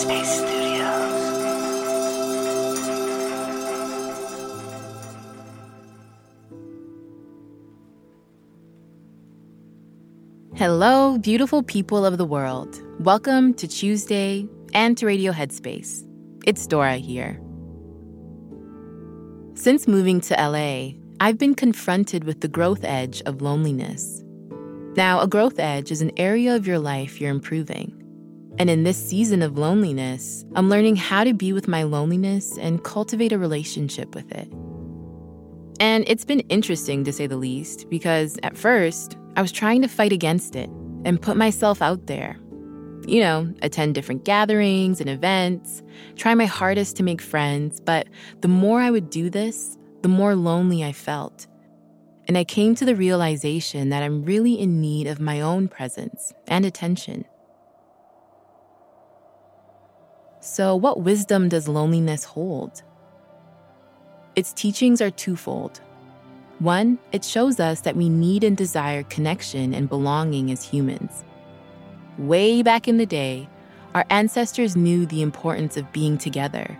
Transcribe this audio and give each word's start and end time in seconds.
Headspace 0.00 0.24
Studios. 0.24 1.20
Hello, 10.56 11.18
beautiful 11.18 11.62
people 11.62 12.06
of 12.06 12.16
the 12.16 12.24
world. 12.24 12.80
Welcome 13.00 13.52
to 13.54 13.68
Tuesday 13.68 14.48
and 14.72 14.96
to 14.96 15.04
Radio 15.04 15.32
Headspace. 15.32 16.06
It's 16.46 16.66
Dora 16.66 16.96
here. 16.96 17.38
Since 19.52 19.86
moving 19.86 20.22
to 20.22 20.34
LA, 20.34 20.92
I've 21.20 21.36
been 21.36 21.54
confronted 21.54 22.24
with 22.24 22.40
the 22.40 22.48
growth 22.48 22.84
edge 22.84 23.20
of 23.26 23.42
loneliness. 23.42 24.24
Now, 24.96 25.20
a 25.20 25.28
growth 25.28 25.58
edge 25.58 25.90
is 25.90 26.00
an 26.00 26.12
area 26.16 26.56
of 26.56 26.66
your 26.66 26.78
life 26.78 27.20
you're 27.20 27.30
improving. 27.30 27.99
And 28.58 28.68
in 28.68 28.82
this 28.82 28.96
season 28.96 29.42
of 29.42 29.56
loneliness, 29.56 30.44
I'm 30.54 30.68
learning 30.68 30.96
how 30.96 31.24
to 31.24 31.32
be 31.32 31.52
with 31.52 31.68
my 31.68 31.82
loneliness 31.82 32.58
and 32.58 32.84
cultivate 32.84 33.32
a 33.32 33.38
relationship 33.38 34.14
with 34.14 34.30
it. 34.32 34.52
And 35.80 36.04
it's 36.06 36.26
been 36.26 36.40
interesting 36.40 37.04
to 37.04 37.12
say 37.12 37.26
the 37.26 37.38
least, 37.38 37.88
because 37.88 38.38
at 38.42 38.58
first, 38.58 39.16
I 39.36 39.42
was 39.42 39.52
trying 39.52 39.80
to 39.80 39.88
fight 39.88 40.12
against 40.12 40.54
it 40.56 40.68
and 41.06 41.22
put 41.22 41.38
myself 41.38 41.80
out 41.80 42.06
there. 42.06 42.38
You 43.06 43.20
know, 43.20 43.54
attend 43.62 43.94
different 43.94 44.24
gatherings 44.24 45.00
and 45.00 45.08
events, 45.08 45.82
try 46.16 46.34
my 46.34 46.44
hardest 46.44 46.96
to 46.96 47.02
make 47.02 47.22
friends, 47.22 47.80
but 47.80 48.08
the 48.42 48.48
more 48.48 48.80
I 48.80 48.90
would 48.90 49.08
do 49.08 49.30
this, 49.30 49.78
the 50.02 50.08
more 50.08 50.34
lonely 50.34 50.84
I 50.84 50.92
felt. 50.92 51.46
And 52.28 52.36
I 52.36 52.44
came 52.44 52.74
to 52.74 52.84
the 52.84 52.94
realization 52.94 53.88
that 53.88 54.02
I'm 54.02 54.22
really 54.22 54.60
in 54.60 54.82
need 54.82 55.06
of 55.06 55.18
my 55.18 55.40
own 55.40 55.66
presence 55.66 56.34
and 56.46 56.66
attention. 56.66 57.24
So, 60.40 60.74
what 60.74 61.02
wisdom 61.02 61.50
does 61.50 61.68
loneliness 61.68 62.24
hold? 62.24 62.82
Its 64.36 64.54
teachings 64.54 65.02
are 65.02 65.10
twofold. 65.10 65.82
One, 66.60 66.98
it 67.12 67.24
shows 67.24 67.60
us 67.60 67.82
that 67.82 67.96
we 67.96 68.08
need 68.08 68.42
and 68.42 68.56
desire 68.56 69.02
connection 69.04 69.74
and 69.74 69.88
belonging 69.88 70.50
as 70.50 70.64
humans. 70.64 71.24
Way 72.16 72.62
back 72.62 72.88
in 72.88 72.96
the 72.96 73.06
day, 73.06 73.48
our 73.94 74.06
ancestors 74.08 74.76
knew 74.76 75.04
the 75.04 75.20
importance 75.20 75.76
of 75.76 75.92
being 75.92 76.16
together, 76.16 76.78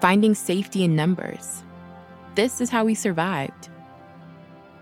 finding 0.00 0.34
safety 0.34 0.84
in 0.84 0.94
numbers. 0.94 1.64
This 2.36 2.60
is 2.60 2.70
how 2.70 2.84
we 2.84 2.94
survived. 2.94 3.68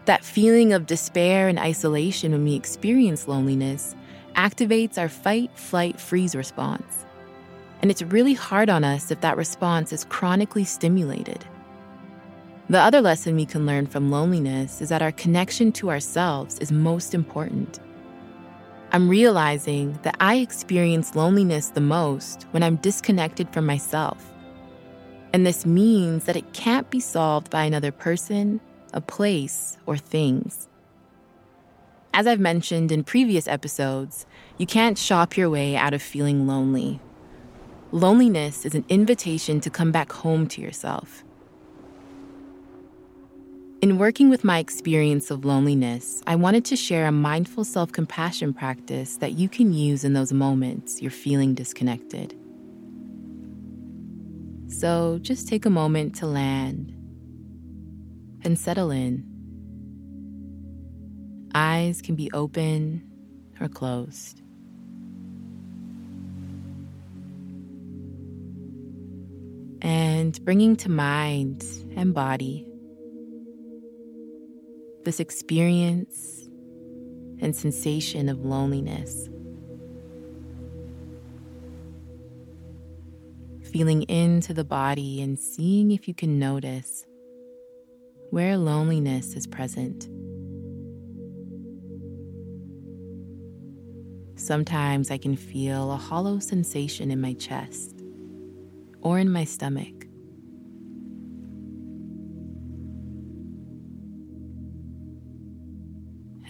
That 0.04 0.24
feeling 0.24 0.74
of 0.74 0.86
despair 0.86 1.48
and 1.48 1.58
isolation 1.58 2.32
when 2.32 2.44
we 2.44 2.54
experience 2.54 3.28
loneliness 3.28 3.94
activates 4.34 4.98
our 4.98 5.08
fight, 5.08 5.56
flight, 5.58 5.98
freeze 5.98 6.34
response. 6.34 7.06
And 7.82 7.90
it's 7.90 8.02
really 8.02 8.34
hard 8.34 8.68
on 8.68 8.84
us 8.84 9.10
if 9.10 9.20
that 9.22 9.36
response 9.36 9.92
is 9.92 10.04
chronically 10.04 10.64
stimulated. 10.64 11.44
The 12.68 12.78
other 12.80 13.00
lesson 13.00 13.34
we 13.34 13.46
can 13.46 13.66
learn 13.66 13.86
from 13.86 14.10
loneliness 14.10 14.80
is 14.80 14.90
that 14.90 15.02
our 15.02 15.12
connection 15.12 15.72
to 15.72 15.90
ourselves 15.90 16.58
is 16.58 16.70
most 16.70 17.14
important. 17.14 17.80
I'm 18.92 19.08
realizing 19.08 19.98
that 20.02 20.16
I 20.20 20.36
experience 20.36 21.16
loneliness 21.16 21.68
the 21.68 21.80
most 21.80 22.46
when 22.50 22.62
I'm 22.62 22.76
disconnected 22.76 23.52
from 23.52 23.66
myself. 23.66 24.32
And 25.32 25.46
this 25.46 25.64
means 25.64 26.24
that 26.24 26.36
it 26.36 26.52
can't 26.52 26.90
be 26.90 27.00
solved 27.00 27.50
by 27.50 27.64
another 27.64 27.92
person, 27.92 28.60
a 28.92 29.00
place, 29.00 29.78
or 29.86 29.96
things. 29.96 30.68
As 32.12 32.26
I've 32.26 32.40
mentioned 32.40 32.90
in 32.90 33.04
previous 33.04 33.46
episodes, 33.46 34.26
you 34.58 34.66
can't 34.66 34.98
shop 34.98 35.36
your 35.36 35.48
way 35.48 35.76
out 35.76 35.94
of 35.94 36.02
feeling 36.02 36.46
lonely. 36.46 37.00
Loneliness 37.92 38.64
is 38.64 38.76
an 38.76 38.84
invitation 38.88 39.60
to 39.62 39.68
come 39.68 39.90
back 39.90 40.12
home 40.12 40.46
to 40.48 40.60
yourself. 40.60 41.24
In 43.82 43.98
working 43.98 44.30
with 44.30 44.44
my 44.44 44.58
experience 44.58 45.28
of 45.32 45.44
loneliness, 45.44 46.22
I 46.24 46.36
wanted 46.36 46.64
to 46.66 46.76
share 46.76 47.06
a 47.06 47.12
mindful 47.12 47.64
self 47.64 47.90
compassion 47.90 48.54
practice 48.54 49.16
that 49.16 49.32
you 49.32 49.48
can 49.48 49.72
use 49.72 50.04
in 50.04 50.12
those 50.12 50.32
moments 50.32 51.02
you're 51.02 51.10
feeling 51.10 51.52
disconnected. 51.52 52.36
So 54.68 55.18
just 55.20 55.48
take 55.48 55.66
a 55.66 55.70
moment 55.70 56.14
to 56.16 56.26
land 56.26 56.94
and 58.44 58.56
settle 58.56 58.92
in. 58.92 59.26
Eyes 61.56 62.00
can 62.00 62.14
be 62.14 62.30
open 62.32 63.02
or 63.60 63.66
closed. 63.66 64.42
And 70.30 70.44
bringing 70.44 70.76
to 70.76 70.88
mind 70.88 71.64
and 71.96 72.14
body 72.14 72.64
this 75.02 75.18
experience 75.18 76.48
and 77.40 77.56
sensation 77.56 78.28
of 78.28 78.44
loneliness. 78.44 79.28
Feeling 83.72 84.02
into 84.02 84.54
the 84.54 84.62
body 84.62 85.20
and 85.20 85.36
seeing 85.36 85.90
if 85.90 86.06
you 86.06 86.14
can 86.14 86.38
notice 86.38 87.04
where 88.30 88.56
loneliness 88.56 89.34
is 89.34 89.48
present. 89.48 90.08
Sometimes 94.36 95.10
I 95.10 95.18
can 95.18 95.34
feel 95.34 95.90
a 95.90 95.96
hollow 95.96 96.38
sensation 96.38 97.10
in 97.10 97.20
my 97.20 97.32
chest 97.32 98.00
or 99.00 99.18
in 99.18 99.28
my 99.28 99.42
stomach. 99.42 99.99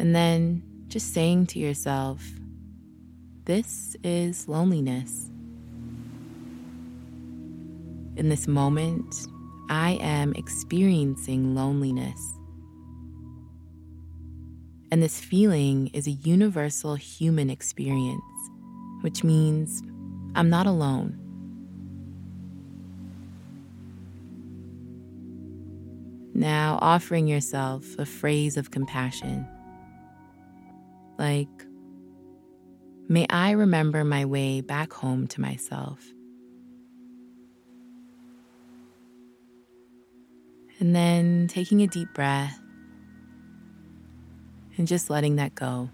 And 0.01 0.17
then 0.17 0.63
just 0.89 1.13
saying 1.13 1.49
to 1.49 1.59
yourself, 1.59 2.27
this 3.45 3.95
is 4.03 4.49
loneliness. 4.49 5.31
In 8.17 8.31
this 8.31 8.49
moment, 8.49 9.15
I 9.69 9.99
am 10.01 10.33
experiencing 10.37 11.55
loneliness. 11.55 12.19
And 14.91 15.03
this 15.03 15.21
feeling 15.21 15.89
is 15.89 16.07
a 16.07 16.13
universal 16.13 16.95
human 16.95 17.51
experience, 17.51 18.23
which 19.03 19.23
means 19.23 19.83
I'm 20.35 20.49
not 20.49 20.67
alone. 20.67 21.19
Now, 26.33 26.79
offering 26.81 27.27
yourself 27.27 27.85
a 27.99 28.07
phrase 28.07 28.57
of 28.57 28.71
compassion, 28.71 29.47
like, 31.21 31.49
May 33.11 33.27
I 33.29 33.51
remember 33.51 34.05
my 34.05 34.25
way 34.25 34.61
back 34.61 34.93
home 34.93 35.27
to 35.29 35.41
myself. 35.41 36.01
And 40.79 40.95
then 40.95 41.49
taking 41.49 41.83
a 41.83 41.89
deep 41.89 42.15
breath 42.15 42.57
and 44.77 44.87
just 44.87 45.11
letting 45.11 45.37
that 45.37 45.57
go. 45.57 45.91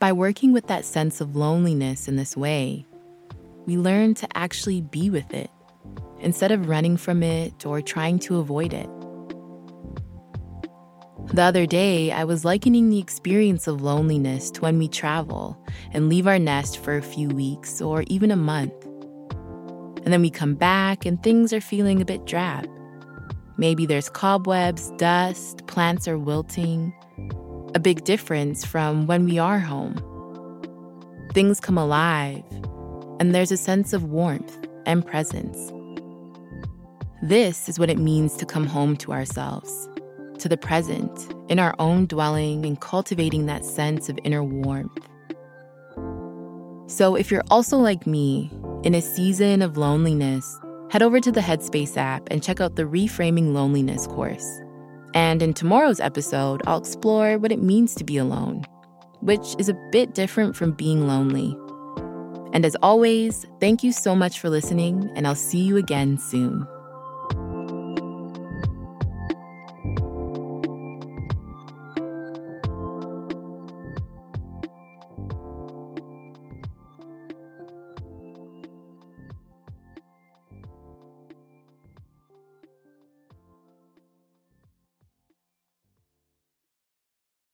By 0.00 0.10
working 0.10 0.52
with 0.52 0.66
that 0.66 0.84
sense 0.84 1.20
of 1.20 1.36
loneliness 1.36 2.08
in 2.08 2.16
this 2.16 2.36
way, 2.36 2.84
we 3.64 3.76
learn 3.76 4.14
to 4.14 4.28
actually 4.36 4.80
be 4.80 5.08
with 5.08 5.32
it 5.32 5.50
instead 6.20 6.52
of 6.52 6.68
running 6.68 6.96
from 6.96 7.22
it 7.22 7.66
or 7.66 7.80
trying 7.80 8.18
to 8.20 8.38
avoid 8.38 8.72
it. 8.72 8.88
The 11.32 11.42
other 11.42 11.64
day, 11.64 12.10
I 12.10 12.24
was 12.24 12.44
likening 12.44 12.90
the 12.90 12.98
experience 12.98 13.68
of 13.68 13.82
loneliness 13.82 14.50
to 14.52 14.62
when 14.62 14.78
we 14.78 14.88
travel 14.88 15.56
and 15.92 16.08
leave 16.08 16.26
our 16.26 16.40
nest 16.40 16.78
for 16.78 16.96
a 16.96 17.02
few 17.02 17.28
weeks 17.28 17.80
or 17.80 18.02
even 18.08 18.32
a 18.32 18.36
month. 18.36 18.72
And 20.02 20.12
then 20.12 20.22
we 20.22 20.30
come 20.30 20.54
back 20.54 21.06
and 21.06 21.22
things 21.22 21.52
are 21.52 21.60
feeling 21.60 22.02
a 22.02 22.04
bit 22.04 22.26
drab. 22.26 22.68
Maybe 23.58 23.86
there's 23.86 24.08
cobwebs, 24.08 24.90
dust, 24.96 25.66
plants 25.68 26.08
are 26.08 26.18
wilting, 26.18 26.92
a 27.74 27.78
big 27.78 28.02
difference 28.04 28.64
from 28.64 29.06
when 29.06 29.24
we 29.24 29.38
are 29.38 29.60
home. 29.60 29.94
Things 31.32 31.60
come 31.60 31.78
alive, 31.78 32.42
and 33.20 33.32
there's 33.32 33.52
a 33.52 33.56
sense 33.56 33.92
of 33.92 34.02
warmth 34.02 34.58
and 34.86 35.06
presence. 35.06 35.70
This 37.22 37.68
is 37.68 37.78
what 37.78 37.90
it 37.90 37.98
means 37.98 38.34
to 38.36 38.46
come 38.46 38.66
home 38.66 38.96
to 38.96 39.12
ourselves, 39.12 39.90
to 40.38 40.48
the 40.48 40.56
present, 40.56 41.34
in 41.50 41.58
our 41.58 41.74
own 41.78 42.06
dwelling, 42.06 42.64
and 42.64 42.80
cultivating 42.80 43.44
that 43.44 43.62
sense 43.62 44.08
of 44.08 44.18
inner 44.24 44.42
warmth. 44.42 45.06
So, 46.86 47.16
if 47.16 47.30
you're 47.30 47.44
also 47.50 47.76
like 47.76 48.06
me, 48.06 48.50
in 48.84 48.94
a 48.94 49.02
season 49.02 49.60
of 49.60 49.76
loneliness, 49.76 50.58
head 50.90 51.02
over 51.02 51.20
to 51.20 51.30
the 51.30 51.42
Headspace 51.42 51.98
app 51.98 52.26
and 52.30 52.42
check 52.42 52.58
out 52.58 52.76
the 52.76 52.84
Reframing 52.84 53.52
Loneliness 53.52 54.06
course. 54.06 54.48
And 55.12 55.42
in 55.42 55.52
tomorrow's 55.52 56.00
episode, 56.00 56.62
I'll 56.66 56.78
explore 56.78 57.36
what 57.36 57.52
it 57.52 57.62
means 57.62 57.94
to 57.96 58.04
be 58.04 58.16
alone, 58.16 58.64
which 59.20 59.56
is 59.58 59.68
a 59.68 59.88
bit 59.92 60.14
different 60.14 60.56
from 60.56 60.72
being 60.72 61.06
lonely. 61.06 61.54
And 62.54 62.64
as 62.64 62.76
always, 62.82 63.44
thank 63.60 63.84
you 63.84 63.92
so 63.92 64.16
much 64.16 64.40
for 64.40 64.48
listening, 64.48 65.10
and 65.14 65.26
I'll 65.26 65.34
see 65.34 65.60
you 65.60 65.76
again 65.76 66.16
soon. 66.16 66.66